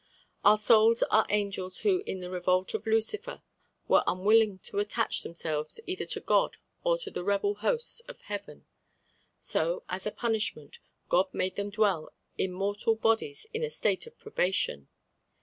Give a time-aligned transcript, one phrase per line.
[0.43, 3.43] Our souls are angels who in the revolt of Lucifer
[3.87, 8.65] were unwilling to attach themselves either to God or to the rebel hosts of heaven.
[9.39, 14.17] So, as a punishment, God made them dwell in mortal bodies in a state of
[14.17, 14.87] probation.